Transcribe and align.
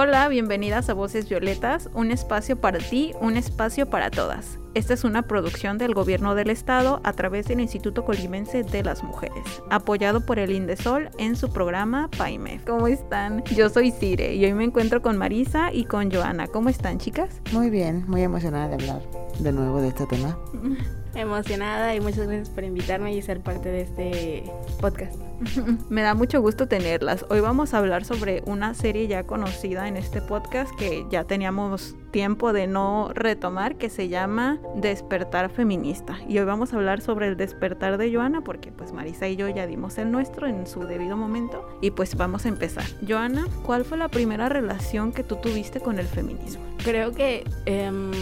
Hola, 0.00 0.28
bienvenidas 0.28 0.88
a 0.88 0.94
Voces 0.94 1.28
Violetas, 1.28 1.90
un 1.92 2.12
espacio 2.12 2.54
para 2.60 2.78
ti, 2.78 3.14
un 3.20 3.36
espacio 3.36 3.90
para 3.90 4.12
todas. 4.12 4.60
Esta 4.74 4.94
es 4.94 5.02
una 5.02 5.22
producción 5.22 5.76
del 5.76 5.92
Gobierno 5.92 6.36
del 6.36 6.50
Estado 6.50 7.00
a 7.02 7.12
través 7.14 7.48
del 7.48 7.58
Instituto 7.58 8.04
Colimense 8.04 8.62
de 8.62 8.84
las 8.84 9.02
Mujeres, 9.02 9.42
apoyado 9.70 10.24
por 10.24 10.38
el 10.38 10.52
Indesol 10.52 11.10
en 11.18 11.34
su 11.34 11.52
programa 11.52 12.08
PAIMEF. 12.16 12.64
¿Cómo 12.64 12.86
están? 12.86 13.42
Yo 13.56 13.70
soy 13.70 13.90
Cire 13.90 14.36
y 14.36 14.44
hoy 14.44 14.52
me 14.52 14.62
encuentro 14.62 15.02
con 15.02 15.16
Marisa 15.16 15.72
y 15.72 15.84
con 15.84 16.12
Joana. 16.12 16.46
¿Cómo 16.46 16.68
están, 16.68 16.98
chicas? 16.98 17.42
Muy 17.50 17.68
bien, 17.68 18.04
muy 18.06 18.22
emocionada 18.22 18.68
de 18.68 18.74
hablar 18.74 19.02
de 19.40 19.50
nuevo 19.50 19.80
de 19.80 19.88
este 19.88 20.06
tema. 20.06 20.38
Emocionada 21.14 21.94
y 21.94 22.00
muchas 22.00 22.26
gracias 22.26 22.50
por 22.50 22.64
invitarme 22.64 23.14
y 23.14 23.22
ser 23.22 23.40
parte 23.40 23.68
de 23.68 23.80
este 23.82 24.44
podcast. 24.80 25.16
Me 25.88 26.02
da 26.02 26.14
mucho 26.14 26.40
gusto 26.40 26.66
tenerlas. 26.66 27.24
Hoy 27.30 27.40
vamos 27.40 27.72
a 27.74 27.78
hablar 27.78 28.04
sobre 28.04 28.42
una 28.46 28.74
serie 28.74 29.06
ya 29.06 29.24
conocida 29.24 29.88
en 29.88 29.96
este 29.96 30.20
podcast 30.20 30.74
que 30.76 31.06
ya 31.10 31.24
teníamos 31.24 31.94
tiempo 32.10 32.52
de 32.52 32.66
no 32.66 33.10
retomar 33.14 33.76
que 33.76 33.90
se 33.90 34.08
llama 34.08 34.58
Despertar 34.76 35.50
Feminista. 35.50 36.18
Y 36.28 36.38
hoy 36.38 36.44
vamos 36.44 36.72
a 36.72 36.76
hablar 36.76 37.00
sobre 37.00 37.28
el 37.28 37.36
despertar 37.36 37.98
de 37.98 38.12
Joana 38.12 38.42
porque 38.42 38.72
pues 38.72 38.92
Marisa 38.92 39.28
y 39.28 39.36
yo 39.36 39.48
ya 39.48 39.66
dimos 39.66 39.98
el 39.98 40.10
nuestro 40.10 40.46
en 40.46 40.66
su 40.66 40.80
debido 40.84 41.16
momento 41.16 41.78
y 41.80 41.90
pues 41.90 42.16
vamos 42.16 42.46
a 42.46 42.48
empezar. 42.48 42.84
Joana, 43.06 43.46
¿cuál 43.64 43.84
fue 43.84 43.98
la 43.98 44.08
primera 44.08 44.48
relación 44.48 45.12
que 45.12 45.22
tú 45.22 45.36
tuviste 45.36 45.80
con 45.80 45.98
el 45.98 46.06
feminismo? 46.06 46.62
Creo 46.82 47.12
que 47.12 47.44
em, 47.66 48.12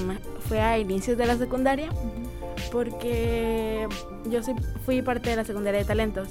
fue 0.49 0.61
a 0.61 0.79
inicios 0.79 1.17
de 1.17 1.27
la 1.27 1.37
secundaria 1.37 1.91
porque 2.73 3.89
yo 4.31 4.41
fui 4.85 5.03
parte 5.03 5.31
de 5.31 5.37
la 5.37 5.45
secundaria 5.45 5.81
de 5.81 5.87
talentos 5.87 6.29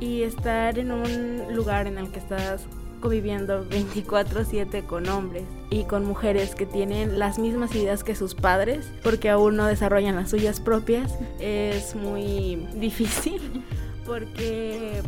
y 0.00 0.22
estar 0.22 0.78
en 0.78 0.92
un 0.92 1.54
lugar 1.54 1.86
en 1.86 1.98
el 1.98 2.10
que 2.10 2.18
estás 2.18 2.66
conviviendo 3.00 3.64
24/7 3.68 4.86
con 4.86 5.08
hombres 5.08 5.44
y 5.70 5.84
con 5.84 6.04
mujeres 6.04 6.54
que 6.54 6.66
tienen 6.66 7.18
las 7.18 7.38
mismas 7.38 7.74
ideas 7.74 8.04
que 8.04 8.14
sus 8.14 8.34
padres, 8.34 8.90
porque 9.02 9.30
aún 9.30 9.56
no 9.56 9.66
desarrollan 9.66 10.16
las 10.16 10.30
suyas 10.30 10.60
propias, 10.60 11.14
es 11.40 11.94
muy 11.94 12.66
difícil, 12.74 13.64
porque 14.06 15.00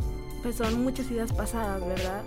pues 0.43 0.57
son 0.57 0.83
muchas 0.83 1.11
ideas 1.11 1.33
pasadas, 1.33 1.87
¿verdad? 1.87 2.23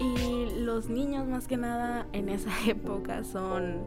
Y 0.00 0.60
los 0.60 0.88
niños 0.88 1.26
más 1.26 1.48
que 1.48 1.56
nada 1.56 2.06
en 2.12 2.28
esa 2.28 2.50
época 2.66 3.24
son 3.24 3.78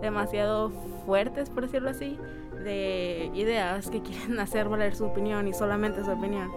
demasiado 0.00 0.70
fuertes, 1.04 1.50
por 1.50 1.64
decirlo 1.64 1.90
así, 1.90 2.16
de 2.64 3.30
ideas 3.34 3.88
que 3.88 4.02
quieren 4.02 4.38
hacer 4.38 4.68
valer 4.68 4.94
su 4.94 5.04
opinión 5.04 5.48
y 5.48 5.54
solamente 5.54 6.04
su 6.04 6.10
opinión. 6.10 6.50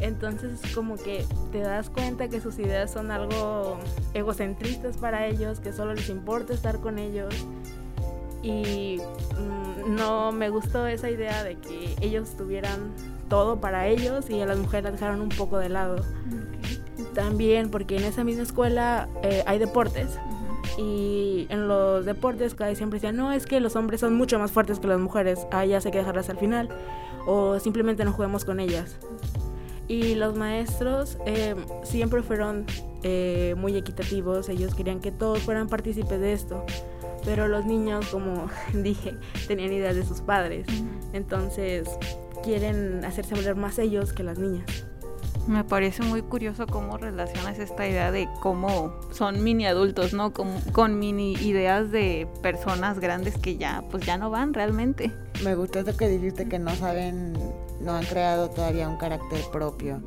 Entonces 0.00 0.60
como 0.74 0.96
que 0.96 1.24
te 1.52 1.60
das 1.60 1.88
cuenta 1.88 2.28
que 2.28 2.40
sus 2.40 2.58
ideas 2.58 2.90
son 2.90 3.10
algo 3.10 3.78
egocentristas 4.12 4.98
para 4.98 5.26
ellos, 5.26 5.60
que 5.60 5.72
solo 5.72 5.94
les 5.94 6.08
importa 6.10 6.52
estar 6.52 6.80
con 6.80 6.98
ellos. 6.98 7.34
Y 8.42 9.00
mm, 9.38 9.94
no 9.96 10.32
me 10.32 10.50
gustó 10.50 10.86
esa 10.86 11.10
idea 11.10 11.42
de 11.42 11.56
que 11.56 11.96
ellos 12.00 12.36
tuvieran 12.36 12.92
todo 13.28 13.60
para 13.60 13.88
ellos 13.88 14.28
y 14.30 14.40
a 14.40 14.46
las 14.46 14.58
mujeres 14.58 14.84
las 14.84 14.92
dejaron 14.92 15.20
un 15.20 15.30
poco 15.30 15.58
de 15.58 15.70
lado. 15.70 15.96
También 17.14 17.70
porque 17.70 17.96
en 17.96 18.04
esa 18.04 18.22
misma 18.22 18.42
escuela 18.42 19.08
eh, 19.22 19.42
hay 19.46 19.58
deportes 19.58 20.18
y 20.76 21.46
en 21.48 21.68
los 21.68 22.04
deportes 22.04 22.54
casi 22.54 22.76
siempre 22.76 22.98
decían, 22.98 23.16
no, 23.16 23.32
es 23.32 23.46
que 23.46 23.60
los 23.60 23.76
hombres 23.76 24.00
son 24.00 24.14
mucho 24.14 24.38
más 24.38 24.50
fuertes 24.50 24.78
que 24.78 24.86
las 24.86 25.00
mujeres, 25.00 25.46
ah, 25.50 25.64
ya 25.64 25.78
hay 25.78 25.90
que 25.90 25.98
dejarlas 25.98 26.28
al 26.28 26.38
final, 26.38 26.68
o 27.26 27.58
simplemente 27.58 28.04
no 28.04 28.12
juguemos 28.12 28.44
con 28.44 28.60
ellas. 28.60 28.98
Y 29.88 30.16
los 30.16 30.36
maestros 30.36 31.16
eh, 31.26 31.54
siempre 31.84 32.22
fueron 32.22 32.66
eh, 33.02 33.54
muy 33.56 33.76
equitativos, 33.76 34.48
ellos 34.48 34.74
querían 34.74 35.00
que 35.00 35.12
todos 35.12 35.40
fueran 35.40 35.68
partícipes 35.68 36.20
de 36.20 36.32
esto, 36.32 36.64
pero 37.24 37.48
los 37.48 37.64
niños, 37.64 38.06
como 38.08 38.48
dije, 38.74 39.16
tenían 39.48 39.72
ideas 39.72 39.96
de 39.96 40.04
sus 40.04 40.20
padres, 40.20 40.66
entonces 41.12 41.88
quieren 42.42 43.04
hacerse 43.04 43.34
valer 43.34 43.56
más 43.56 43.78
ellos 43.78 44.12
que 44.12 44.22
las 44.22 44.38
niñas. 44.38 44.86
Me 45.46 45.62
parece 45.62 46.02
muy 46.02 46.22
curioso 46.22 46.66
cómo 46.66 46.98
relacionas 46.98 47.60
esta 47.60 47.86
idea 47.86 48.10
de 48.10 48.28
cómo 48.40 48.92
son 49.12 49.44
mini 49.44 49.66
adultos, 49.66 50.12
¿no? 50.12 50.32
Con, 50.32 50.98
mini 50.98 51.34
ideas 51.34 51.92
de 51.92 52.26
personas 52.42 52.98
grandes 52.98 53.38
que 53.38 53.56
ya, 53.56 53.84
pues 53.90 54.04
ya 54.04 54.18
no 54.18 54.28
van 54.28 54.54
realmente. 54.54 55.12
Me 55.44 55.54
gustó 55.54 55.80
eso 55.80 55.96
que 55.96 56.08
dijiste 56.08 56.48
que 56.48 56.58
no 56.58 56.74
saben 56.74 57.34
no 57.80 57.92
han 57.92 58.04
creado 58.04 58.50
todavía 58.50 58.88
un 58.88 58.96
carácter 58.96 59.40
propio. 59.52 60.02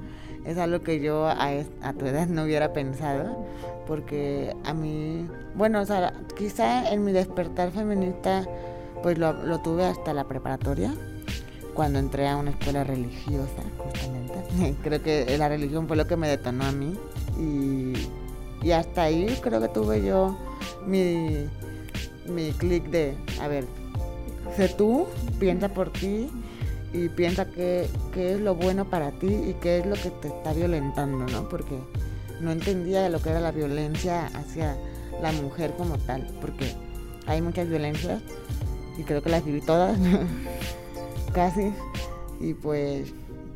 Es 0.46 0.58
algo 0.58 0.82
que 0.82 1.00
yo 1.00 1.28
a, 1.28 1.50
a 1.82 1.94
tu 1.94 2.06
edad 2.06 2.28
no 2.28 2.44
hubiera 2.44 2.74
pensado, 2.74 3.46
porque 3.88 4.54
a 4.66 4.74
mí, 4.74 5.26
bueno, 5.56 5.82
o 5.82 5.86
sea, 5.86 6.14
quizá 6.38 6.92
en 6.92 7.06
mi 7.06 7.14
despertar 7.14 7.72
feminista, 7.72 8.46
pues 9.04 9.18
lo, 9.18 9.32
lo 9.32 9.60
tuve 9.62 9.86
hasta 9.86 10.14
la 10.14 10.26
preparatoria, 10.26 10.94
cuando 11.80 11.98
entré 11.98 12.28
a 12.28 12.36
una 12.36 12.50
escuela 12.50 12.84
religiosa, 12.84 13.64
justamente. 13.78 14.76
creo 14.84 15.02
que 15.02 15.38
la 15.38 15.48
religión 15.48 15.88
fue 15.88 15.96
lo 15.96 16.06
que 16.08 16.18
me 16.18 16.28
detonó 16.28 16.66
a 16.66 16.74
mí. 16.74 16.94
Y, 17.40 17.94
hasta 18.74 19.04
ahí 19.04 19.40
creo 19.42 19.62
que 19.62 19.70
tuve 19.70 20.06
yo 20.06 20.38
mi, 20.86 21.46
mi 22.28 22.52
clic 22.52 22.84
de, 22.90 23.16
a 23.40 23.48
ver, 23.48 23.64
sé 24.58 24.68
tú, 24.68 25.08
piensa 25.40 25.70
por 25.70 25.90
ti 25.90 26.30
y 26.92 27.08
piensa 27.08 27.46
qué, 27.46 27.88
es 28.14 28.42
lo 28.42 28.56
bueno 28.56 28.84
para 28.90 29.12
ti 29.12 29.28
y 29.28 29.56
qué 29.62 29.78
es 29.78 29.86
lo 29.86 29.96
que 29.96 30.10
te 30.10 30.28
está 30.28 30.52
violentando, 30.52 31.28
¿no? 31.32 31.48
Porque 31.48 31.80
no 32.42 32.52
entendía 32.52 33.08
lo 33.08 33.22
que 33.22 33.30
era 33.30 33.40
la 33.40 33.54
violencia 33.54 34.26
hacia 34.34 34.76
la 35.22 35.32
mujer 35.32 35.76
como 35.78 35.98
tal, 35.98 36.28
porque 36.42 36.76
hay 37.26 37.42
muchas 37.42 37.70
violencias 37.70 38.22
y 38.98 39.04
creo 39.04 39.22
que 39.22 39.30
las 39.30 39.46
viví 39.46 39.62
todas, 39.62 39.98
casi, 41.32 41.74
y 42.40 42.54
pues 42.54 43.14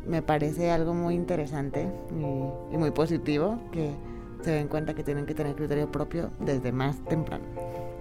me 0.08 0.22
parece 0.22 0.72
algo 0.72 0.94
muy 0.94 1.16
interesante 1.16 1.88
y, 2.12 2.74
y 2.76 2.78
muy 2.78 2.92
positivo 2.92 3.60
que 3.72 3.92
se 4.44 4.52
den 4.52 4.68
cuenta 4.68 4.94
que 4.94 5.04
tienen 5.04 5.26
que 5.26 5.34
tener 5.34 5.56
criterio 5.56 5.92
propio 5.92 6.30
desde 6.40 6.72
más 6.72 6.98
temprano. 7.06 7.46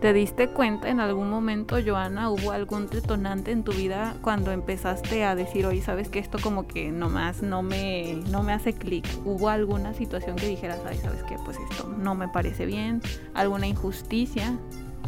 ¿Te 0.00 0.12
diste 0.12 0.48
cuenta 0.48 0.88
en 0.88 0.98
algún 0.98 1.30
momento, 1.30 1.76
Joana, 1.80 2.28
hubo 2.28 2.50
algún 2.50 2.88
detonante 2.88 3.52
en 3.52 3.62
tu 3.62 3.70
vida 3.70 4.16
cuando 4.20 4.50
empezaste 4.50 5.22
a 5.22 5.36
decir, 5.36 5.64
oye, 5.64 5.80
sabes 5.80 6.08
que 6.08 6.18
esto 6.18 6.38
como 6.42 6.66
que 6.66 6.90
nomás 6.90 7.40
no 7.40 7.62
me, 7.62 8.14
no 8.28 8.42
me 8.42 8.52
hace 8.52 8.72
clic? 8.72 9.06
¿Hubo 9.24 9.48
alguna 9.48 9.94
situación 9.94 10.34
que 10.34 10.48
dijeras, 10.48 10.80
ay, 10.88 10.98
sabes 10.98 11.22
que 11.22 11.36
pues 11.44 11.56
esto 11.70 11.86
no 11.86 12.16
me 12.16 12.26
parece 12.26 12.66
bien? 12.66 13.00
¿Alguna 13.32 13.68
injusticia? 13.68 14.58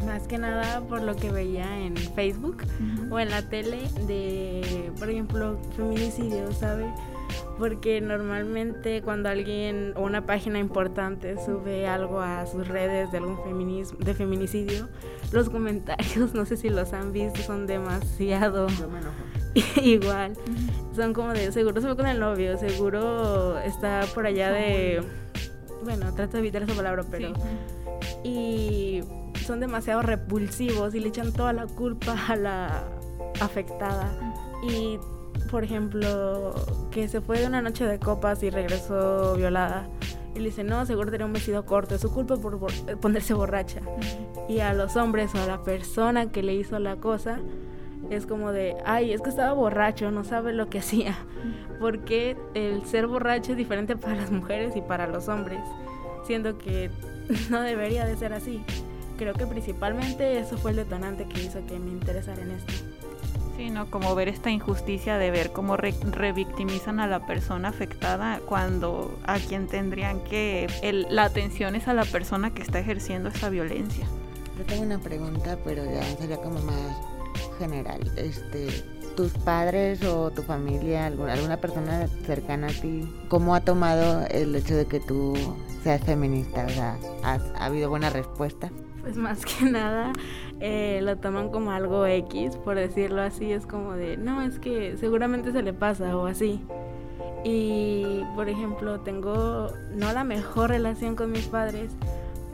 Más 0.04 0.26
que 0.26 0.38
nada 0.38 0.80
por 0.82 1.02
lo 1.02 1.16
que 1.16 1.30
veía 1.30 1.78
en 1.80 1.96
Facebook 1.96 2.64
o 3.10 3.18
en 3.18 3.30
la 3.30 3.42
tele 3.42 3.78
de, 4.06 4.92
por 4.98 5.08
ejemplo, 5.08 5.58
feminicidio, 5.76 6.52
¿sabes? 6.52 6.90
porque 7.58 8.00
normalmente 8.00 9.02
cuando 9.02 9.28
alguien 9.28 9.92
o 9.96 10.02
una 10.02 10.26
página 10.26 10.58
importante 10.58 11.36
sube 11.44 11.86
algo 11.86 12.20
a 12.20 12.46
sus 12.46 12.66
redes 12.66 13.10
de 13.12 13.18
algún 13.18 13.42
feminismo, 13.42 13.98
de 14.00 14.14
feminicidio, 14.14 14.88
los 15.32 15.48
comentarios, 15.50 16.34
no 16.34 16.44
sé 16.46 16.56
si 16.56 16.68
los 16.68 16.92
han 16.92 17.12
visto, 17.12 17.42
son 17.42 17.66
demasiado 17.66 18.66
igual. 19.82 20.32
Son 20.94 21.12
como 21.12 21.32
de 21.32 21.52
seguro 21.52 21.80
se 21.80 21.86
fue 21.86 21.96
con 21.96 22.06
el 22.06 22.18
novio, 22.18 22.58
seguro 22.58 23.58
está 23.60 24.04
por 24.14 24.26
allá 24.26 24.50
de 24.50 25.02
bueno, 25.82 26.12
trato 26.14 26.32
de 26.34 26.38
evitar 26.38 26.62
esa 26.62 26.74
palabra, 26.74 27.04
pero 27.10 27.34
y 28.22 29.02
son 29.44 29.60
demasiado 29.60 30.02
repulsivos 30.02 30.94
y 30.94 31.00
le 31.00 31.08
echan 31.08 31.32
toda 31.32 31.52
la 31.52 31.66
culpa 31.66 32.16
a 32.28 32.36
la 32.36 32.84
afectada 33.40 34.34
y 34.62 34.98
por 35.50 35.62
ejemplo, 35.64 36.54
que 36.90 37.08
se 37.08 37.20
fue 37.20 37.38
de 37.38 37.46
una 37.46 37.62
noche 37.62 37.84
de 37.84 37.98
copas 37.98 38.42
y 38.42 38.50
regresó 38.50 39.34
violada. 39.36 39.88
Y 40.34 40.40
le 40.40 40.46
dice, 40.46 40.64
no, 40.64 40.84
seguro 40.84 41.10
tenía 41.10 41.26
un 41.26 41.32
vestido 41.32 41.64
corto, 41.64 41.94
es 41.94 42.00
su 42.00 42.12
culpa 42.12 42.36
por, 42.36 42.58
ponerse 43.00 43.34
borracha. 43.34 43.80
Y 44.48 44.60
a 44.60 44.72
los 44.74 44.96
hombres 44.96 45.32
o 45.34 45.38
a 45.38 45.46
la 45.46 45.62
persona 45.62 46.32
que 46.32 46.42
le 46.42 46.54
hizo 46.54 46.78
la 46.80 46.96
cosa, 46.96 47.38
es 48.10 48.26
como 48.26 48.50
de, 48.50 48.76
ay, 48.84 49.12
es 49.12 49.22
que 49.22 49.30
estaba 49.30 49.52
borracho, 49.52 50.10
no 50.10 50.24
sabe 50.24 50.52
lo 50.52 50.68
que 50.68 50.80
hacía. 50.80 51.16
Porque 51.78 52.36
el 52.54 52.84
ser 52.84 53.06
borracho 53.06 53.52
es 53.52 53.58
diferente 53.58 53.96
para 53.96 54.16
las 54.16 54.32
mujeres 54.32 54.74
y 54.76 54.80
para 54.80 55.06
los 55.06 55.28
hombres, 55.28 55.60
siendo 56.26 56.58
que 56.58 56.90
no 57.50 57.60
debería 57.60 58.04
de 58.06 58.16
ser 58.16 58.32
así. 58.32 58.64
Creo 59.16 59.34
que 59.34 59.46
principalmente 59.46 60.38
eso 60.38 60.56
fue 60.58 60.72
el 60.72 60.78
detonante 60.78 61.26
que 61.26 61.42
hizo 61.42 61.64
que 61.66 61.78
me 61.78 61.90
interesara 61.90 62.42
en 62.42 62.52
esto. 62.52 62.72
Sí, 63.56 63.70
¿no? 63.70 63.88
Como 63.88 64.14
ver 64.16 64.28
esta 64.28 64.50
injusticia 64.50 65.16
de 65.16 65.30
ver 65.30 65.52
cómo 65.52 65.76
revictimizan 65.76 66.98
a 66.98 67.06
la 67.06 67.24
persona 67.24 67.68
afectada 67.68 68.40
cuando 68.46 69.16
a 69.26 69.38
quien 69.38 69.68
tendrían 69.68 70.20
que... 70.24 70.66
la 71.08 71.24
atención 71.24 71.76
es 71.76 71.86
a 71.86 71.94
la 71.94 72.04
persona 72.04 72.52
que 72.52 72.62
está 72.62 72.80
ejerciendo 72.80 73.28
esa 73.28 73.50
violencia. 73.50 74.06
Yo 74.58 74.64
tengo 74.64 74.82
una 74.82 74.98
pregunta, 74.98 75.56
pero 75.64 75.84
ya 75.84 76.02
sería 76.16 76.36
como 76.38 76.60
más 76.60 76.96
general. 77.58 78.00
Este, 78.16 78.84
tus 79.14 79.32
padres 79.32 80.04
o 80.04 80.30
tu 80.30 80.42
familia, 80.42 81.06
alguna 81.06 81.56
persona 81.58 82.06
cercana 82.26 82.68
a 82.68 82.70
ti, 82.70 83.08
¿cómo 83.28 83.54
ha 83.54 83.60
tomado 83.60 84.26
el 84.30 84.54
hecho 84.54 84.76
de 84.76 84.86
que 84.86 85.00
tú 85.00 85.34
seas 85.82 86.02
feminista? 86.02 86.66
O 86.66 86.70
sea, 86.70 86.98
¿ha 87.22 87.64
habido 87.64 87.88
buena 87.90 88.10
respuesta? 88.10 88.70
Pues 89.02 89.16
más 89.16 89.44
que 89.44 89.64
nada 89.70 90.12
eh, 90.60 91.00
lo 91.02 91.16
toman 91.16 91.50
como 91.50 91.70
algo 91.70 92.06
X, 92.06 92.56
por 92.56 92.76
decirlo 92.76 93.22
así, 93.22 93.52
es 93.52 93.66
como 93.66 93.92
de, 93.92 94.16
no, 94.16 94.42
es 94.42 94.58
que 94.58 94.96
seguramente 94.96 95.52
se 95.52 95.62
le 95.62 95.72
pasa 95.72 96.16
o 96.16 96.26
así. 96.26 96.60
Y, 97.44 98.22
por 98.34 98.48
ejemplo, 98.48 99.00
tengo 99.00 99.70
no 99.90 100.12
la 100.12 100.24
mejor 100.24 100.70
relación 100.70 101.14
con 101.14 101.30
mis 101.30 101.46
padres, 101.46 101.90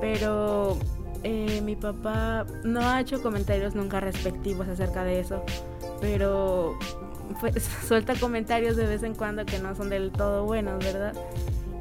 pero 0.00 0.76
eh, 1.22 1.60
mi 1.62 1.76
papá 1.76 2.44
no 2.64 2.80
ha 2.80 3.00
hecho 3.00 3.22
comentarios 3.22 3.76
nunca 3.76 4.00
respectivos 4.00 4.66
acerca 4.66 5.04
de 5.04 5.20
eso 5.20 5.44
pero 6.00 6.78
pues, 7.40 7.64
suelta 7.86 8.14
comentarios 8.14 8.76
de 8.76 8.86
vez 8.86 9.02
en 9.02 9.14
cuando 9.14 9.44
que 9.44 9.58
no 9.58 9.74
son 9.74 9.90
del 9.90 10.10
todo 10.10 10.44
buenos, 10.44 10.82
¿verdad? 10.84 11.14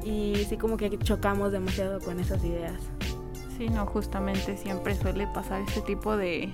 Y 0.04 0.46
sí 0.48 0.56
como 0.56 0.76
que 0.76 0.98
chocamos 0.98 1.52
demasiado 1.52 2.00
con 2.00 2.20
esas 2.20 2.44
ideas. 2.44 2.80
Sí, 3.58 3.68
no, 3.68 3.84
justamente 3.86 4.56
siempre 4.56 4.94
suele 4.94 5.26
pasar 5.26 5.60
este 5.60 5.82
tipo 5.82 6.16
de 6.16 6.50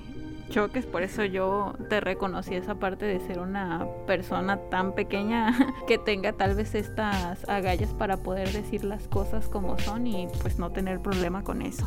choques, 0.50 0.86
por 0.86 1.02
eso 1.02 1.24
yo 1.24 1.74
te 1.88 2.00
reconocí 2.00 2.54
esa 2.54 2.76
parte 2.76 3.04
de 3.04 3.20
ser 3.20 3.38
una 3.38 3.86
persona 4.06 4.58
tan 4.70 4.94
pequeña 4.94 5.56
que 5.86 5.98
tenga 5.98 6.32
tal 6.32 6.54
vez 6.54 6.74
estas 6.74 7.48
agallas 7.48 7.92
para 7.94 8.16
poder 8.18 8.52
decir 8.52 8.84
las 8.84 9.08
cosas 9.08 9.48
como 9.48 9.78
son 9.78 10.06
y 10.06 10.28
pues 10.42 10.58
no 10.58 10.70
tener 10.70 11.00
problema 11.00 11.42
con 11.42 11.62
eso. 11.62 11.86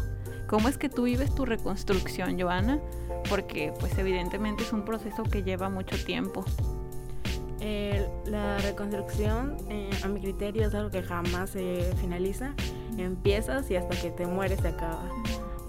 ¿Cómo 0.50 0.68
es 0.68 0.80
que 0.80 0.90
tú 0.90 1.04
vives 1.04 1.36
tu 1.36 1.46
reconstrucción, 1.46 2.40
Joana? 2.40 2.80
Porque 3.30 3.72
pues 3.80 3.96
evidentemente 4.00 4.64
es 4.64 4.74
un 4.74 4.84
proceso 4.84 5.22
que 5.22 5.44
lleva 5.44 5.70
mucho 5.70 5.96
tiempo. 6.04 6.44
la 8.26 8.58
reconstrucción, 8.60 9.58
eh, 9.70 9.90
a 10.04 10.08
mi 10.08 10.22
criterio, 10.22 10.68
es 10.68 10.74
algo 10.74 10.90
que 10.90 11.04
jamás 11.04 11.52
se 11.52 11.94
finaliza. 12.02 12.56
Empiezas 12.98 13.70
y 13.70 13.76
hasta 13.76 13.96
que 14.02 14.10
te 14.10 14.26
mueres 14.26 14.60
se 14.62 14.70
acaba. 14.70 15.04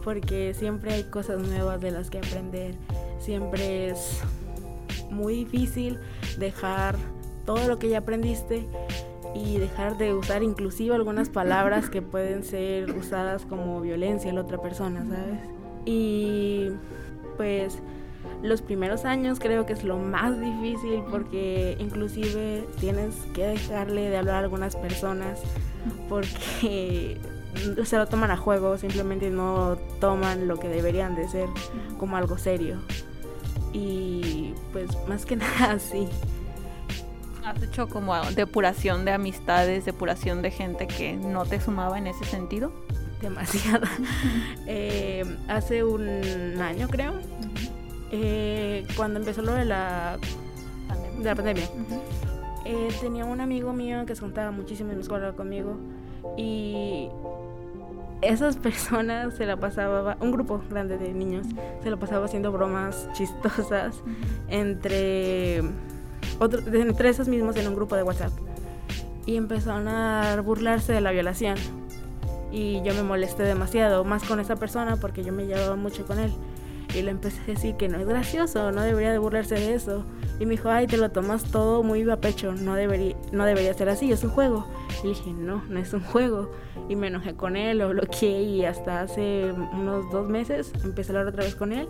Porque 0.03 0.55
siempre 0.55 0.95
hay 0.95 1.05
cosas 1.05 1.43
nuevas 1.43 1.83
de 1.83 1.91
las 1.91 2.09
que 2.09 2.19
aprender. 2.19 2.75
Siempre 3.19 3.91
es 3.91 4.21
muy 5.11 5.45
difícil 5.45 5.99
dejar 6.39 6.97
todo 7.45 7.69
lo 7.69 7.79
que 7.79 7.91
ya 7.91 7.99
aprendiste 7.99 8.67
y 9.35 9.59
dejar 9.59 9.97
de 9.97 10.15
usar 10.15 10.43
inclusive 10.43 10.95
algunas 10.95 11.29
palabras 11.29 11.89
que 11.91 12.03
pueden 12.03 12.45
ser 12.45 12.91
usadas 12.91 13.45
como 13.47 13.81
violencia 13.81 14.29
en 14.29 14.37
la 14.37 14.43
otra 14.43 14.59
persona, 14.59 15.05
¿sabes? 15.05 15.41
Y 15.85 16.71
pues 17.37 17.79
los 18.43 18.63
primeros 18.63 19.05
años 19.05 19.39
creo 19.39 19.67
que 19.67 19.75
es 19.75 19.85
lo 19.85 19.99
más 19.99 20.41
difícil 20.41 21.03
porque 21.11 21.77
inclusive 21.79 22.67
tienes 22.79 23.15
que 23.35 23.47
dejarle 23.47 24.09
de 24.09 24.17
hablar 24.17 24.37
a 24.37 24.39
algunas 24.41 24.77
personas 24.77 25.41
porque 26.09 27.19
se 27.85 27.97
lo 27.97 28.07
toman 28.07 28.31
a 28.31 28.37
juego, 28.37 28.79
simplemente 28.79 29.31
no 29.31 29.77
toman 30.01 30.49
lo 30.49 30.59
que 30.59 30.69
deberían 30.69 31.15
de 31.15 31.29
ser 31.29 31.49
como 31.99 32.17
algo 32.17 32.39
serio. 32.39 32.79
Y 33.73 34.55
pues 34.73 34.91
más 35.09 35.27
que 35.27 35.37
nada 35.37 35.73
así. 35.73 36.09
¿Has 37.45 37.63
hecho 37.63 37.89
como 37.89 38.15
depuración 38.33 39.05
de 39.05 39.13
amistades, 39.13 39.85
depuración 39.85 40.43
de 40.43 40.51
gente 40.51 40.87
que 40.87 41.15
no 41.15 41.45
te 41.45 41.61
sumaba 41.61 41.99
en 41.99 42.07
ese 42.07 42.25
sentido? 42.25 42.73
Demasiada. 43.21 43.89
Eh, 44.67 45.25
hace 45.49 45.83
un 45.83 46.61
año 46.61 46.89
creo, 46.89 47.15
eh, 48.13 48.87
cuando 48.97 49.19
empezó 49.19 49.43
lo 49.43 49.53
de 49.53 49.65
la 49.65 50.17
pandemia, 50.87 51.19
de 51.19 51.25
la 51.25 51.35
pandemia 51.35 51.65
eh, 52.65 52.89
tenía 53.01 53.25
un 53.25 53.41
amigo 53.41 53.73
mío 53.73 54.05
que 54.07 54.15
se 54.15 54.21
juntaba 54.21 54.53
muchísimo 54.53 54.91
en 54.91 54.99
la 54.99 55.03
escuela 55.03 55.33
conmigo 55.33 55.77
y 56.37 57.09
esas 58.23 58.57
personas 58.59 59.35
se 59.35 59.47
la 59.47 59.57
pasaba, 59.57 60.17
un 60.21 60.31
grupo 60.31 60.63
grande 60.71 60.99
de 60.99 61.13
niños, 61.13 61.47
se 61.83 61.91
la 61.91 61.97
pasaba 61.97 62.27
haciendo 62.27 62.53
bromas 62.53 63.09
chistosas 63.13 64.03
entre 64.49 65.63
entre 66.41 67.09
esos 67.09 67.29
mismos 67.29 67.57
en 67.57 67.69
un 67.69 67.75
grupo 67.75 67.97
de 67.97 68.03
WhatsApp. 68.03 68.33
Y 69.27 69.37
empezaron 69.37 69.89
a 69.89 70.41
burlarse 70.43 70.93
de 70.93 71.01
la 71.01 71.11
violación. 71.11 71.57
Y 72.51 72.83
yo 72.83 72.95
me 72.95 73.03
molesté 73.03 73.45
demasiado, 73.45 74.05
más 74.05 74.25
con 74.25 74.41
esa 74.41 74.57
persona 74.57 74.97
porque 74.97 75.23
yo 75.23 75.33
me 75.33 75.47
llevaba 75.47 75.77
mucho 75.77 76.07
con 76.07 76.19
él. 76.19 76.33
Y 76.95 77.03
le 77.03 77.11
empecé 77.11 77.41
a 77.43 77.47
decir 77.47 77.77
que 77.77 77.89
no 77.89 77.99
es 77.99 78.07
gracioso, 78.07 78.73
no 78.73 78.83
debería 78.83 79.13
de 79.13 79.19
burlarse 79.19 79.55
de 79.55 79.75
eso. 79.75 80.05
Y 80.41 80.47
me 80.47 80.53
dijo, 80.53 80.71
ay, 80.71 80.87
te 80.87 80.97
lo 80.97 81.11
tomas 81.11 81.45
todo 81.45 81.85
muy 81.85 82.09
a 82.11 82.17
pecho, 82.17 82.53
no 82.53 82.75
debería, 82.75 83.15
no 83.31 83.45
debería 83.45 83.73
ser 83.75 83.89
así, 83.89 84.11
es 84.11 84.25
un 84.25 84.31
juego. 84.31 84.67
Y 85.05 85.09
dije, 85.09 85.33
no, 85.33 85.63
no 85.69 85.79
es 85.79 85.93
un 85.93 86.01
juego. 86.01 86.51
Y 86.89 86.97
me 86.97 87.07
enojé 87.07 87.35
con 87.35 87.57
él, 87.57 87.79
lo 87.79 87.91
bloqueé 87.91 88.43
y 88.43 88.65
hasta 88.65 89.03
hace 89.03 89.53
unos 89.73 90.11
dos 90.11 90.29
meses 90.29 90.73
empecé 90.83 91.13
a 91.13 91.19
hablar 91.19 91.35
otra 91.35 91.45
vez 91.45 91.55
con 91.55 91.73
él 91.73 91.89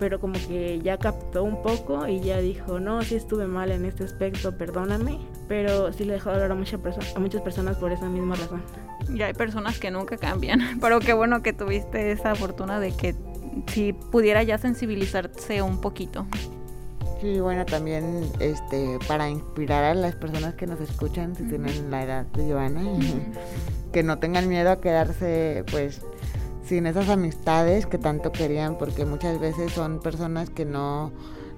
pero 0.00 0.18
como 0.18 0.32
que 0.32 0.80
ya 0.82 0.96
captó 0.96 1.44
un 1.44 1.62
poco 1.62 2.08
y 2.08 2.20
ya 2.20 2.38
dijo, 2.38 2.80
no, 2.80 3.02
sí 3.02 3.16
estuve 3.16 3.46
mal 3.46 3.70
en 3.70 3.84
este 3.84 4.02
aspecto, 4.02 4.56
perdóname, 4.56 5.18
pero 5.46 5.92
sí 5.92 6.04
le 6.04 6.14
dejó 6.14 6.30
hablar 6.30 6.50
a, 6.50 6.54
a 6.54 6.56
muchas 7.20 7.42
personas 7.42 7.76
por 7.76 7.92
esa 7.92 8.08
misma 8.08 8.34
razón. 8.34 8.62
Y 9.14 9.20
hay 9.20 9.34
personas 9.34 9.78
que 9.78 9.90
nunca 9.90 10.16
cambian, 10.16 10.78
pero 10.80 11.00
qué 11.00 11.12
bueno 11.12 11.42
que 11.42 11.52
tuviste 11.52 12.10
esa 12.12 12.34
fortuna 12.34 12.80
de 12.80 12.96
que 12.96 13.14
si 13.66 13.92
pudiera 13.92 14.42
ya 14.42 14.56
sensibilizarse 14.56 15.60
un 15.60 15.82
poquito. 15.82 16.26
Sí, 17.20 17.38
bueno, 17.38 17.66
también 17.66 18.30
este 18.38 18.98
para 19.06 19.28
inspirar 19.28 19.84
a 19.84 19.94
las 19.94 20.14
personas 20.14 20.54
que 20.54 20.66
nos 20.66 20.80
escuchan, 20.80 21.36
si 21.36 21.42
tienen 21.44 21.90
la 21.90 22.02
edad 22.02 22.24
de 22.26 22.46
Giovanna, 22.46 22.82
que 23.92 24.02
no 24.02 24.18
tengan 24.18 24.48
miedo 24.48 24.70
a 24.70 24.80
quedarse 24.80 25.64
pues 25.70 26.00
sin 26.64 26.86
esas 26.86 27.10
amistades 27.10 27.84
que 27.84 27.98
tanto 27.98 28.32
querían, 28.32 28.78
porque 28.78 29.04
muchas 29.04 29.38
veces 29.38 29.70
son 29.72 30.00
personas 30.00 30.48
que 30.48 30.64
no 30.64 31.12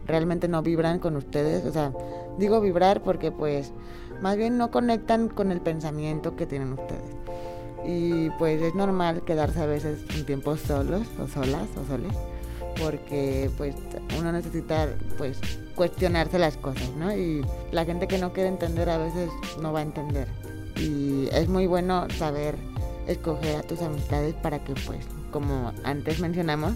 realmente 0.05 0.49
no 0.49 0.63
vibran 0.63 0.99
con 0.99 1.17
ustedes, 1.17 1.65
o 1.65 1.73
sea, 1.73 1.93
digo 2.39 2.61
vibrar 2.61 3.03
porque 3.05 3.31
pues 3.31 3.73
más 4.21 4.37
bien 4.37 4.59
no 4.59 4.73
conectan 4.73 5.29
con 5.29 5.53
el 5.53 5.61
pensamiento 5.61 6.35
que 6.35 6.47
tienen 6.47 6.73
ustedes. 6.73 7.15
Y 7.85 8.31
pues 8.31 8.61
es 8.63 8.75
normal 8.75 9.23
quedarse 9.25 9.61
a 9.61 9.67
veces 9.67 10.05
un 10.17 10.25
tiempo 10.25 10.57
solos 10.57 11.07
o 11.21 11.29
solas 11.29 11.69
o 11.81 11.87
soles, 11.87 12.13
porque 12.79 13.51
pues 13.57 13.75
uno 14.19 14.33
necesita 14.33 14.89
pues 15.19 15.39
cuestionarse 15.75 16.39
las 16.39 16.57
cosas, 16.57 16.91
¿no? 16.97 17.17
Y 17.17 17.45
la 17.71 17.85
gente 17.85 18.07
que 18.07 18.19
no 18.19 18.33
quiere 18.33 18.49
entender 18.49 18.89
a 18.91 18.99
veces 18.99 19.31
no 19.61 19.73
va 19.73 19.81
a 19.81 19.83
entender. 19.83 20.29
Y 20.77 21.29
es 21.33 21.49
muy 21.49 21.67
bueno 21.67 22.09
saber 22.11 22.57
escoger 23.07 23.57
a 23.57 23.63
tus 23.63 23.81
amistades 23.83 24.35
para 24.35 24.63
que 24.65 24.75
pues, 24.87 25.07
como 25.31 25.73
antes 25.85 26.21
mencionamos, 26.21 26.75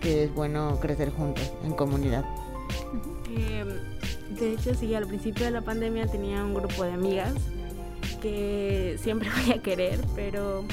que 0.00 0.24
es 0.24 0.34
bueno 0.34 0.78
crecer 0.80 1.10
juntos 1.10 1.52
en 1.64 1.72
comunidad. 1.72 2.24
Em, 3.34 3.68
de 4.36 4.52
hecho, 4.54 4.74
sí, 4.74 4.94
al 4.94 5.06
principio 5.06 5.44
de 5.44 5.52
la 5.52 5.62
pandemia 5.62 6.06
tenía 6.06 6.42
un 6.44 6.54
grupo 6.54 6.84
de 6.84 6.92
amigas 6.92 7.34
que 8.20 8.96
siempre 9.00 9.28
voy 9.44 9.52
a 9.52 9.62
querer, 9.62 10.00
pero 10.14 10.64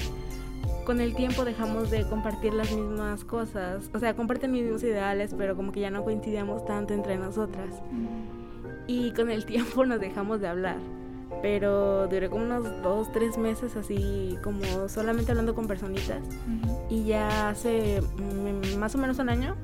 con 0.90 1.02
el 1.02 1.14
tiempo 1.14 1.46
dejamos 1.46 1.92
de 1.92 2.04
compartir 2.10 2.52
las 2.52 2.72
mismas 2.72 3.24
cosas. 3.24 3.92
O 3.94 4.00
sea, 4.00 4.16
comparten 4.16 4.52
mis 4.52 4.64
mismos 4.64 4.82
ideales, 4.82 5.36
pero 5.38 5.56
como 5.56 5.72
que 5.72 5.82
ya 5.82 5.92
no 5.92 6.04
coincidíamos 6.04 6.66
tanto 6.66 6.96
entre 6.96 7.16
nosotras. 7.16 7.76
Y 8.88 9.12
con 9.12 9.30
el 9.30 9.46
tiempo 9.54 9.86
nos 9.86 10.00
dejamos 10.00 10.42
de 10.42 10.48
hablar. 10.48 10.78
Pero 11.44 12.08
duré 12.08 12.28
como 12.32 12.44
unos 12.44 12.82
dos, 12.82 13.12
tres 13.12 13.38
meses 13.38 13.76
así 13.76 14.36
como 14.44 14.90
solamente 14.90 15.30
hablando 15.32 15.54
con 15.54 15.68
personitas. 15.68 16.24
Y 16.90 17.04
ya 17.04 17.50
hace 17.50 18.02
mm, 18.02 18.80
más 18.80 18.96
o 18.96 18.98
menos 18.98 19.20
un 19.20 19.30
año 19.30 19.58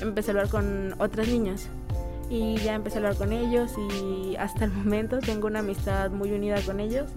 empecé 0.00 0.32
a 0.32 0.34
hablar 0.34 0.48
con 0.48 0.96
otras 0.98 1.28
niñas. 1.28 1.68
Y 2.28 2.56
ya 2.56 2.74
empecé 2.74 2.96
a 2.96 3.02
hablar 3.02 3.14
con 3.14 3.32
ellos 3.32 3.70
y 3.78 4.34
hasta 4.34 4.64
el 4.64 4.72
momento 4.72 5.20
tengo 5.20 5.46
una 5.46 5.60
amistad 5.60 6.10
muy 6.10 6.32
unida 6.32 6.60
con 6.62 6.80
ellos 6.80 7.08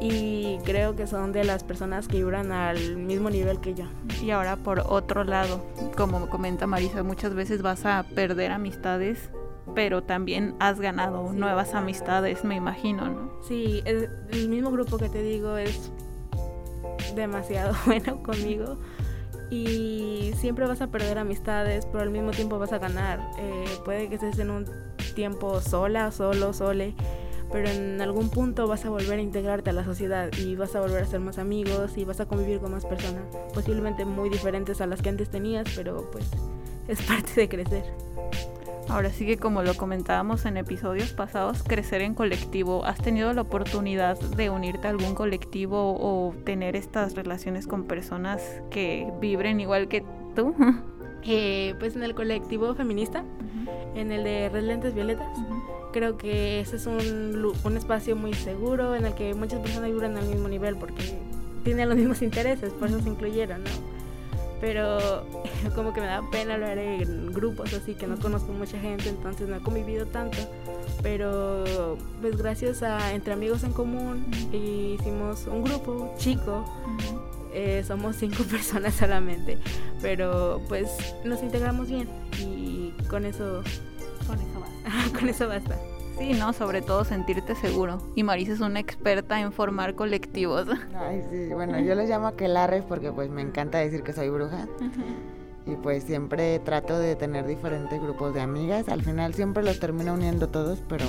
y 0.00 0.58
creo 0.64 0.96
que 0.96 1.06
son 1.06 1.32
de 1.32 1.44
las 1.44 1.64
personas 1.64 2.08
que 2.08 2.16
vibran 2.16 2.52
al 2.52 2.96
mismo 2.96 3.30
nivel 3.30 3.60
que 3.60 3.74
yo. 3.74 3.84
Y 4.22 4.30
ahora 4.30 4.56
por 4.56 4.80
otro 4.80 5.24
lado, 5.24 5.64
como 5.96 6.28
comenta 6.28 6.66
Marisa, 6.66 7.02
muchas 7.02 7.34
veces 7.34 7.62
vas 7.62 7.84
a 7.84 8.04
perder 8.14 8.52
amistades 8.52 9.30
pero 9.74 10.02
también 10.02 10.54
has 10.58 10.80
ganado 10.80 11.32
nuevas 11.32 11.74
amistades, 11.74 12.44
me 12.44 12.56
imagino, 12.56 13.08
¿no? 13.08 13.32
Sí, 13.42 13.82
el, 13.84 14.08
mismo 14.48 14.70
grupo 14.70 14.98
que 14.98 15.08
te 15.08 15.22
digo 15.22 15.56
es 15.56 15.90
demasiado 17.14 17.74
bueno 17.86 18.22
conmigo 18.22 18.78
y 19.50 20.32
siempre 20.36 20.66
vas 20.66 20.80
a 20.80 20.88
perder 20.88 21.18
amistades, 21.18 21.86
pero 21.86 22.02
al 22.02 22.10
mismo 22.10 22.30
tiempo 22.30 22.58
vas 22.58 22.72
a 22.72 22.78
ganar. 22.78 23.20
Eh, 23.38 23.64
puede 23.84 24.08
que 24.08 24.14
estés 24.14 24.38
en 24.38 24.50
un 24.50 24.66
tiempo 25.14 25.60
sola, 25.60 26.10
solo, 26.10 26.52
sole, 26.52 26.94
pero 27.52 27.68
en 27.68 28.00
algún 28.00 28.30
punto 28.30 28.66
vas 28.66 28.84
a 28.84 28.90
volver 28.90 29.18
a 29.18 29.22
integrarte 29.22 29.70
a 29.70 29.72
la 29.72 29.84
sociedad 29.84 30.30
y 30.38 30.56
vas 30.56 30.74
a 30.74 30.80
volver 30.80 31.02
a 31.02 31.06
ser 31.06 31.20
más 31.20 31.38
amigos 31.38 31.96
y 31.96 32.04
vas 32.04 32.20
a 32.20 32.26
convivir 32.26 32.58
con 32.58 32.72
más 32.72 32.86
personas, 32.86 33.22
posiblemente 33.54 34.04
muy 34.04 34.30
diferentes 34.30 34.80
a 34.80 34.86
las 34.86 35.02
que 35.02 35.10
antes 35.10 35.28
tenías, 35.28 35.68
pero 35.76 36.10
pues 36.10 36.26
es 36.88 37.02
parte 37.02 37.32
de 37.36 37.48
crecer. 37.48 37.84
Ahora 38.88 39.10
sí 39.10 39.24
que 39.24 39.36
como 39.36 39.62
lo 39.62 39.74
comentábamos 39.74 40.44
en 40.44 40.56
episodios 40.56 41.12
pasados, 41.12 41.62
crecer 41.62 42.02
en 42.02 42.14
colectivo. 42.14 42.84
¿Has 42.84 42.98
tenido 42.98 43.32
la 43.32 43.42
oportunidad 43.42 44.18
de 44.18 44.50
unirte 44.50 44.88
a 44.88 44.90
algún 44.90 45.14
colectivo 45.14 45.96
o 45.98 46.34
tener 46.44 46.76
estas 46.76 47.14
relaciones 47.14 47.66
con 47.66 47.84
personas 47.84 48.42
que 48.70 49.10
vibren 49.20 49.60
igual 49.60 49.88
que 49.88 50.04
tú? 50.34 50.54
Eh, 51.24 51.76
pues 51.78 51.94
en 51.94 52.02
el 52.02 52.16
colectivo 52.16 52.74
feminista, 52.74 53.24
en 53.94 54.10
el 54.10 54.24
de 54.24 54.48
Red 54.48 54.64
Lentes 54.64 54.92
Violetas. 54.92 55.28
Creo 55.92 56.16
que 56.16 56.60
ese 56.60 56.76
es 56.76 56.86
un, 56.86 57.52
un 57.64 57.76
espacio 57.76 58.16
muy 58.16 58.34
seguro 58.34 58.94
en 58.94 59.04
el 59.04 59.14
que 59.14 59.34
muchas 59.34 59.60
personas 59.60 59.90
vibran 59.90 60.16
al 60.16 60.26
mismo 60.26 60.48
nivel 60.48 60.76
porque 60.76 61.18
tienen 61.64 61.88
los 61.88 61.98
mismos 61.98 62.22
intereses, 62.22 62.72
por 62.72 62.88
eso 62.88 63.00
se 63.00 63.08
incluyeron, 63.08 63.62
¿no? 63.62 63.70
pero 64.62 65.26
como 65.74 65.92
que 65.92 66.00
me 66.00 66.06
da 66.06 66.22
pena 66.30 66.54
hablar 66.54 66.78
en 66.78 67.32
grupos 67.32 67.74
así 67.74 67.94
que 67.94 68.06
no 68.06 68.16
conozco 68.16 68.52
mucha 68.52 68.78
gente, 68.78 69.08
entonces 69.08 69.48
no 69.48 69.56
he 69.56 69.60
convivido 69.60 70.06
tanto. 70.06 70.38
Pero 71.02 71.98
pues 72.20 72.36
gracias 72.36 72.82
a 72.84 73.12
Entre 73.12 73.32
Amigos 73.34 73.64
en 73.64 73.72
Común 73.72 74.24
hicimos 74.52 75.48
un 75.48 75.64
grupo 75.64 76.14
chico, 76.16 76.64
eh, 77.52 77.82
somos 77.84 78.14
cinco 78.16 78.44
personas 78.50 78.94
solamente, 78.94 79.58
pero 80.00 80.62
pues 80.68 80.88
nos 81.24 81.42
integramos 81.42 81.88
bien 81.88 82.08
y 82.38 82.92
con 83.08 83.26
eso, 83.26 83.64
con 84.26 84.38
eso 84.38 84.60
basta. 84.60 85.18
con 85.18 85.28
eso 85.28 85.48
basta. 85.48 85.78
Sí, 86.18 86.34
¿no? 86.34 86.52
Sobre 86.52 86.82
todo 86.82 87.04
sentirte 87.04 87.54
seguro. 87.54 87.98
Y 88.14 88.22
Marisa 88.22 88.52
es 88.52 88.60
una 88.60 88.80
experta 88.80 89.40
en 89.40 89.52
formar 89.52 89.94
colectivos. 89.94 90.68
Ay, 90.94 91.24
sí. 91.30 91.48
Bueno, 91.52 91.80
yo 91.80 91.94
les 91.94 92.08
llamo 92.08 92.26
aquelarres 92.26 92.84
porque 92.84 93.10
pues 93.10 93.30
me 93.30 93.42
encanta 93.42 93.78
decir 93.78 94.02
que 94.02 94.12
soy 94.12 94.28
bruja. 94.28 94.66
Y 95.66 95.76
pues 95.76 96.04
siempre 96.04 96.58
trato 96.58 96.98
de 96.98 97.16
tener 97.16 97.46
diferentes 97.46 98.00
grupos 98.00 98.34
de 98.34 98.40
amigas. 98.40 98.88
Al 98.88 99.02
final 99.02 99.34
siempre 99.34 99.62
los 99.62 99.80
termino 99.80 100.14
uniendo 100.14 100.48
todos, 100.48 100.80
pero 100.88 101.06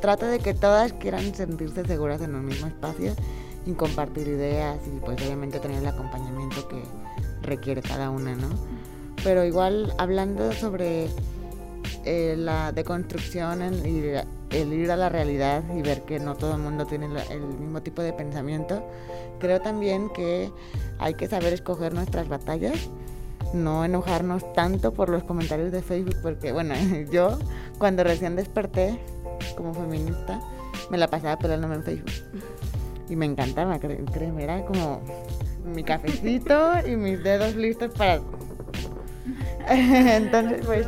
trato 0.00 0.26
de 0.26 0.38
que 0.38 0.52
todas 0.52 0.92
quieran 0.92 1.34
sentirse 1.34 1.84
seguras 1.84 2.20
en 2.20 2.34
un 2.34 2.44
mismo 2.44 2.66
espacio 2.66 3.14
y 3.66 3.72
compartir 3.72 4.28
ideas 4.28 4.78
y 4.86 5.00
pues 5.00 5.20
obviamente 5.22 5.58
tener 5.60 5.78
el 5.78 5.86
acompañamiento 5.86 6.68
que 6.68 6.82
requiere 7.42 7.80
cada 7.80 8.10
una, 8.10 8.34
¿no? 8.34 8.48
Pero 9.22 9.44
igual 9.44 9.94
hablando 9.96 10.52
sobre 10.52 11.08
eh, 12.04 12.34
la 12.36 12.72
deconstrucción, 12.72 13.62
el 13.62 13.86
ir, 13.86 14.24
el 14.50 14.72
ir 14.72 14.90
a 14.90 14.96
la 14.96 15.08
realidad 15.08 15.62
y 15.74 15.82
ver 15.82 16.02
que 16.02 16.18
no 16.18 16.34
todo 16.34 16.54
el 16.54 16.60
mundo 16.60 16.86
tiene 16.86 17.06
el 17.30 17.40
mismo 17.40 17.82
tipo 17.82 18.02
de 18.02 18.12
pensamiento. 18.12 18.82
Creo 19.40 19.60
también 19.60 20.10
que 20.10 20.50
hay 20.98 21.14
que 21.14 21.28
saber 21.28 21.52
escoger 21.52 21.94
nuestras 21.94 22.28
batallas, 22.28 22.88
no 23.52 23.84
enojarnos 23.84 24.52
tanto 24.52 24.92
por 24.92 25.08
los 25.08 25.24
comentarios 25.24 25.72
de 25.72 25.82
Facebook, 25.82 26.16
porque 26.22 26.52
bueno, 26.52 26.74
yo 27.12 27.38
cuando 27.78 28.04
recién 28.04 28.36
desperté 28.36 28.98
como 29.56 29.74
feminista, 29.74 30.40
me 30.90 30.98
la 30.98 31.08
pasaba 31.08 31.38
peleándome 31.38 31.76
en 31.76 31.84
Facebook. 31.84 32.12
Y 33.08 33.16
me 33.16 33.26
encantaba, 33.26 33.78
créeme, 33.78 34.44
era 34.44 34.64
como 34.64 35.00
mi 35.64 35.84
cafecito 35.84 36.72
y 36.86 36.96
mis 36.96 37.22
dedos 37.22 37.54
listos 37.54 37.92
para... 37.92 38.20
Entonces, 39.68 40.64
pues 40.66 40.86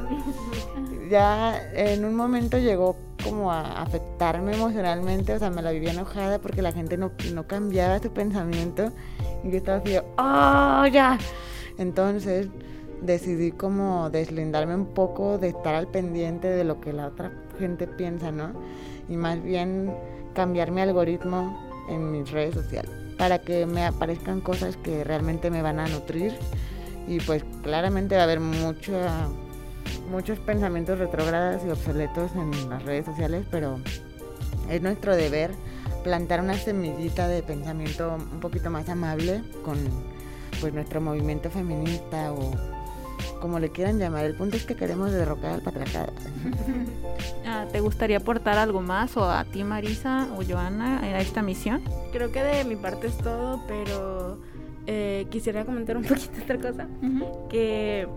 ya 1.09 1.61
en 1.73 2.05
un 2.05 2.15
momento 2.15 2.59
llegó 2.59 2.97
como 3.23 3.51
a 3.51 3.83
afectarme 3.83 4.55
emocionalmente, 4.55 5.35
o 5.35 5.39
sea, 5.39 5.51
me 5.51 5.63
la 5.63 5.73
vivía 5.73 5.93
enojada 5.93 6.39
porque 6.39 6.63
la 6.63 6.73
gente 6.73 6.97
no, 6.97 7.13
no 7.33 7.47
cambiaba 7.47 7.99
su 7.99 8.11
pensamiento 8.13 8.93
y 9.43 9.51
yo 9.51 9.57
estaba 9.57 9.79
así, 9.79 9.97
¡oh, 10.19 10.87
ya! 10.87 11.19
Entonces 11.79 12.49
decidí 13.03 13.53
como 13.53 14.11
deslindarme 14.11 14.75
un 14.75 14.87
poco 14.87 15.39
de 15.39 15.49
estar 15.49 15.75
al 15.75 15.89
pendiente 15.89 16.49
de 16.49 16.65
lo 16.65 16.81
que 16.81 16.93
la 16.93 17.09
otra 17.09 17.33
gente 17.59 17.87
piensa, 17.87 18.31
¿no? 18.31 18.53
Y 19.09 19.17
más 19.17 19.43
bien 19.43 19.93
cambiar 20.35 20.71
mi 20.71 20.81
algoritmo 20.81 21.59
en 21.89 22.11
mis 22.11 22.31
redes 22.31 22.55
sociales 22.55 22.91
para 23.19 23.41
que 23.41 23.67
me 23.67 23.85
aparezcan 23.85 24.41
cosas 24.41 24.77
que 24.77 25.05
realmente 25.05 25.51
me 25.51 25.63
van 25.63 25.79
a 25.79 25.89
nutrir 25.89 26.35
y 27.09 27.21
pues 27.21 27.45
claramente 27.63 28.15
va 28.15 28.23
a 28.23 28.25
haber 28.25 28.41
mucha 28.41 29.29
muchos 30.11 30.39
pensamientos 30.39 30.99
retrógradas 30.99 31.63
y 31.65 31.71
obsoletos 31.71 32.33
en 32.35 32.71
las 32.71 32.83
redes 32.85 33.07
sociales, 33.07 33.47
pero 33.51 33.79
es 34.71 34.83
nuestro 34.83 35.15
deber 35.15 35.53
plantar 36.05 36.41
una 36.41 36.55
semillita 36.55 37.29
de 37.29 37.43
pensamiento 37.43 38.15
un 38.15 38.41
poquito 38.41 38.71
más 38.71 38.89
amable 38.89 39.43
con 39.65 39.77
pues 40.61 40.73
nuestro 40.73 41.01
movimiento 41.01 41.51
feminista 41.51 42.33
o 42.33 42.53
como 43.41 43.59
le 43.59 43.71
quieran 43.71 43.99
llamar. 43.99 44.25
El 44.25 44.35
punto 44.35 44.57
es 44.57 44.65
que 44.65 44.75
queremos 44.77 45.13
derrocar 45.13 45.55
al 45.55 45.63
patriarcado. 45.63 46.13
Ah, 47.49 47.65
¿Te 47.71 47.79
gustaría 47.79 48.17
aportar 48.17 48.59
algo 48.59 48.83
más 48.83 49.17
o 49.17 49.25
a 49.25 49.45
ti 49.45 49.63
Marisa 49.63 50.27
o 50.37 50.43
Joana 50.45 51.01
a 51.01 51.21
esta 51.21 51.43
misión? 51.43 51.81
Creo 52.11 52.33
que 52.33 52.43
de 52.43 52.65
mi 52.65 52.75
parte 52.75 53.07
es 53.07 53.17
todo, 53.19 53.63
pero 53.69 54.39
eh, 54.89 55.29
quisiera 55.31 55.65
comentar 55.65 55.97
un 55.97 56.03
poquito 56.09 56.43
otra 56.43 56.59
cosa. 56.59 56.89
Que 57.49 58.09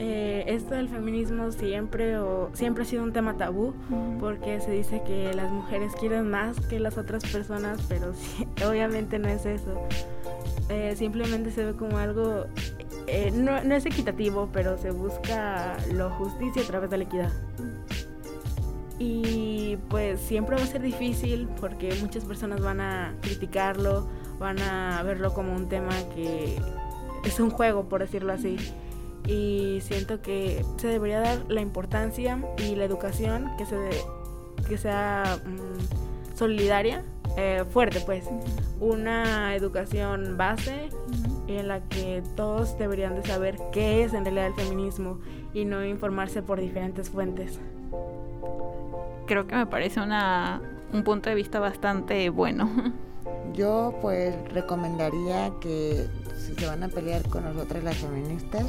eh, 0.00 0.44
esto 0.48 0.74
del 0.74 0.88
feminismo 0.88 1.52
siempre 1.52 2.18
o 2.18 2.50
siempre 2.52 2.82
ha 2.82 2.86
sido 2.86 3.04
un 3.04 3.12
tema 3.12 3.36
tabú 3.36 3.74
porque 4.18 4.60
se 4.60 4.72
dice 4.72 5.02
que 5.06 5.32
las 5.34 5.52
mujeres 5.52 5.92
quieren 5.94 6.28
más 6.28 6.58
que 6.66 6.80
las 6.80 6.98
otras 6.98 7.22
personas, 7.24 7.80
pero 7.88 8.12
obviamente 8.68 9.18
no 9.18 9.28
es 9.28 9.46
eso. 9.46 9.86
Eh, 10.68 10.94
simplemente 10.96 11.50
se 11.50 11.64
ve 11.64 11.74
como 11.74 11.98
algo 11.98 12.46
eh, 13.06 13.30
no, 13.32 13.62
no, 13.62 13.74
es 13.74 13.86
equitativo, 13.86 14.48
pero 14.52 14.78
se 14.78 14.90
busca 14.90 15.76
la 15.92 16.10
justicia 16.10 16.62
a 16.62 16.66
través 16.66 16.90
de 16.90 16.98
la 16.98 17.04
equidad. 17.04 17.32
Y 18.98 19.76
pues 19.90 20.20
siempre 20.20 20.56
va 20.56 20.62
a 20.62 20.66
ser 20.66 20.82
difícil 20.82 21.48
porque 21.60 21.94
muchas 22.00 22.24
personas 22.24 22.60
van 22.62 22.80
a 22.80 23.14
criticarlo, 23.20 24.08
van 24.40 24.58
a 24.60 25.02
verlo 25.04 25.34
como 25.34 25.54
un 25.54 25.68
tema 25.68 25.92
que 26.14 26.56
es 27.24 27.38
un 27.38 27.50
juego, 27.50 27.88
por 27.88 28.00
decirlo 28.00 28.32
así 28.32 28.56
y 29.26 29.63
siento 29.80 30.20
que 30.20 30.64
se 30.76 30.88
debería 30.88 31.20
dar 31.20 31.44
la 31.48 31.60
importancia 31.60 32.38
y 32.58 32.74
la 32.74 32.84
educación 32.84 33.50
que, 33.56 33.66
se 33.66 33.76
que 34.68 34.78
sea 34.78 35.38
mm, 35.44 36.36
solidaria, 36.36 37.02
eh, 37.36 37.64
fuerte 37.70 38.00
pues, 38.00 38.24
una 38.80 39.54
educación 39.54 40.36
base 40.36 40.90
en 41.48 41.68
la 41.68 41.80
que 41.80 42.22
todos 42.36 42.78
deberían 42.78 43.14
de 43.14 43.26
saber 43.26 43.58
qué 43.72 44.04
es 44.04 44.14
en 44.14 44.24
realidad 44.24 44.46
el 44.46 44.54
feminismo 44.54 45.18
y 45.52 45.64
no 45.64 45.84
informarse 45.84 46.42
por 46.42 46.60
diferentes 46.60 47.10
fuentes. 47.10 47.58
Creo 49.26 49.46
que 49.46 49.56
me 49.56 49.66
parece 49.66 50.00
una, 50.00 50.60
un 50.92 51.02
punto 51.02 51.30
de 51.30 51.36
vista 51.36 51.60
bastante 51.60 52.28
bueno. 52.30 52.70
Yo 53.54 53.94
pues 54.02 54.34
recomendaría 54.52 55.52
que 55.60 56.06
si 56.46 56.54
se 56.54 56.66
van 56.66 56.82
a 56.82 56.88
pelear 56.88 57.26
con 57.28 57.44
nosotras 57.44 57.82
las 57.82 57.96
feministas, 57.96 58.64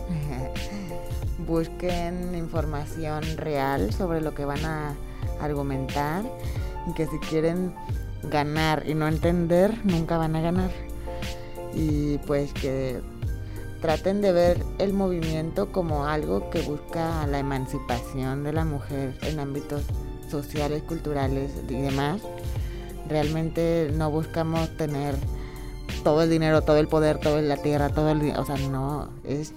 busquen 1.47 2.35
información 2.35 3.23
real 3.37 3.91
sobre 3.93 4.21
lo 4.21 4.33
que 4.33 4.45
van 4.45 4.63
a 4.65 4.95
argumentar 5.41 6.23
y 6.87 6.93
que 6.93 7.07
si 7.07 7.17
quieren 7.19 7.73
ganar 8.23 8.83
y 8.87 8.93
no 8.93 9.07
entender, 9.07 9.73
nunca 9.83 10.17
van 10.17 10.35
a 10.35 10.41
ganar. 10.41 10.71
Y 11.73 12.17
pues 12.19 12.53
que 12.53 13.01
traten 13.81 14.21
de 14.21 14.31
ver 14.31 14.63
el 14.79 14.93
movimiento 14.93 15.71
como 15.71 16.05
algo 16.07 16.49
que 16.49 16.61
busca 16.61 17.27
la 17.27 17.39
emancipación 17.39 18.43
de 18.43 18.53
la 18.53 18.65
mujer 18.65 19.17
en 19.21 19.39
ámbitos 19.39 19.83
sociales, 20.29 20.83
culturales 20.83 21.51
y 21.69 21.81
demás. 21.81 22.21
Realmente 23.07 23.91
no 23.93 24.09
buscamos 24.09 24.75
tener 24.77 25.15
todo 26.05 26.21
el 26.21 26.29
dinero, 26.29 26.61
todo 26.61 26.77
el 26.77 26.87
poder, 26.87 27.17
toda 27.17 27.41
la 27.41 27.57
tierra, 27.57 27.89
todo 27.89 28.11
el... 28.11 28.21
O 28.37 28.45
sea, 28.45 28.57
no, 28.69 29.09
es, 29.23 29.55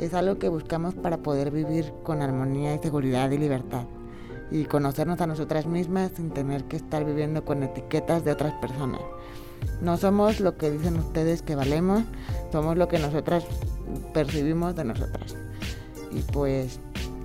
es 0.00 0.12
algo 0.12 0.36
que 0.36 0.48
buscamos 0.48 0.94
para 0.94 1.18
poder 1.18 1.52
vivir 1.52 1.92
con 2.02 2.20
armonía 2.20 2.74
y 2.74 2.80
seguridad 2.80 3.30
y 3.30 3.38
libertad. 3.38 3.84
Y 4.50 4.64
conocernos 4.64 5.20
a 5.20 5.28
nosotras 5.28 5.66
mismas 5.66 6.10
sin 6.16 6.30
tener 6.30 6.64
que 6.64 6.76
estar 6.76 7.04
viviendo 7.04 7.44
con 7.44 7.62
etiquetas 7.62 8.24
de 8.24 8.32
otras 8.32 8.54
personas. 8.54 9.00
No 9.80 9.96
somos 9.98 10.40
lo 10.40 10.56
que 10.56 10.72
dicen 10.72 10.96
ustedes 10.96 11.42
que 11.42 11.54
valemos, 11.54 12.02
somos 12.50 12.76
lo 12.76 12.88
que 12.88 12.98
nosotras 12.98 13.44
percibimos 14.12 14.74
de 14.74 14.84
nosotras. 14.84 15.36
Y 16.10 16.22
pues, 16.32 16.80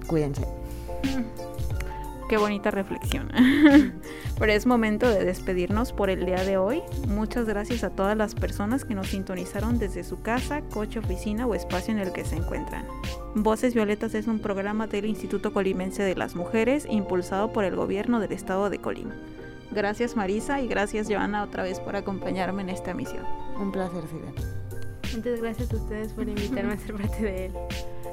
cuídense. 0.05 0.45
Qué 2.29 2.37
bonita 2.37 2.69
reflexión. 2.69 3.31
Pero 4.43 4.51
es 4.51 4.65
momento 4.65 5.07
de 5.07 5.23
despedirnos 5.23 5.93
por 5.93 6.09
el 6.09 6.25
día 6.25 6.43
de 6.43 6.57
hoy. 6.57 6.83
Muchas 7.07 7.45
gracias 7.45 7.85
a 7.85 7.91
todas 7.91 8.17
las 8.17 8.35
personas 8.35 8.83
que 8.83 8.93
nos 8.93 9.07
sintonizaron 9.07 9.79
desde 9.79 10.03
su 10.03 10.21
casa, 10.21 10.63
coche, 10.63 10.99
oficina 10.99 11.47
o 11.47 11.55
espacio 11.55 11.93
en 11.93 11.99
el 11.99 12.11
que 12.11 12.25
se 12.25 12.35
encuentran. 12.35 12.85
Voces 13.35 13.73
Violetas 13.73 14.13
es 14.15 14.27
un 14.27 14.39
programa 14.39 14.85
del 14.85 15.05
Instituto 15.05 15.53
Colimense 15.53 16.03
de 16.03 16.15
las 16.15 16.35
Mujeres 16.35 16.85
impulsado 16.89 17.53
por 17.53 17.63
el 17.63 17.77
gobierno 17.77 18.19
del 18.19 18.33
estado 18.33 18.69
de 18.69 18.79
Colima. 18.79 19.15
Gracias 19.71 20.17
Marisa 20.17 20.59
y 20.59 20.67
gracias 20.67 21.07
Joana 21.07 21.41
otra 21.43 21.63
vez 21.63 21.79
por 21.79 21.95
acompañarme 21.95 22.63
en 22.63 22.69
esta 22.71 22.93
misión. 22.93 23.23
Un 23.57 23.71
placer, 23.71 24.03
Sida. 24.09 24.33
Muchas 25.15 25.39
gracias 25.39 25.71
a 25.71 25.77
ustedes 25.77 26.11
por 26.11 26.27
invitarme 26.27 26.73
a 26.73 26.77
ser 26.79 26.95
parte 26.95 27.23
de 27.23 27.45
él. 27.45 27.53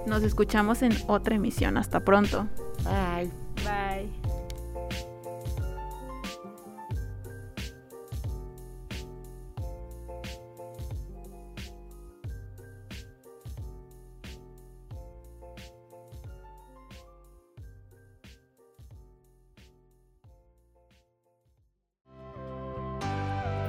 Nos 0.07 0.23
escuchamos 0.23 0.83
en 0.83 0.93
otra 1.09 1.35
emisión. 1.35 1.77
Hasta 1.77 2.05
pronto. 2.05 2.47
Bye. 2.85 3.33
Bye. 3.65 4.50